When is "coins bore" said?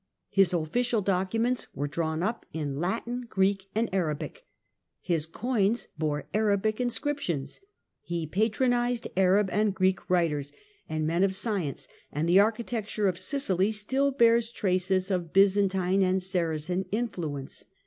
5.27-6.27